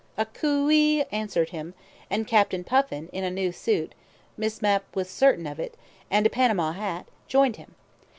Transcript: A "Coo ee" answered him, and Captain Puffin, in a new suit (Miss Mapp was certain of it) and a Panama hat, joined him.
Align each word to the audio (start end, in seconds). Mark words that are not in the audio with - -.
A 0.17 0.25
"Coo 0.25 0.71
ee" 0.71 1.03
answered 1.11 1.49
him, 1.49 1.75
and 2.09 2.25
Captain 2.25 2.63
Puffin, 2.63 3.07
in 3.13 3.23
a 3.23 3.29
new 3.29 3.51
suit 3.51 3.93
(Miss 4.35 4.59
Mapp 4.59 4.83
was 4.95 5.07
certain 5.07 5.45
of 5.45 5.59
it) 5.59 5.77
and 6.09 6.25
a 6.25 6.29
Panama 6.31 6.71
hat, 6.71 7.05
joined 7.27 7.57
him. 7.57 7.75